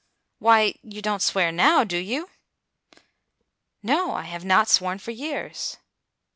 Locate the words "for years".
4.97-5.77